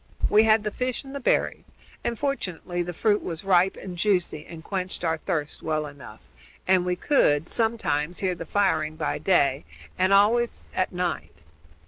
[0.31, 4.47] We had the fish and the berries, and, fortunately, the fruit was ripe and juicy
[4.47, 6.21] and quenched our thirst well enough,
[6.67, 9.63] and we could, sometimes, hear the firing by day,
[9.99, 11.43] and always at night.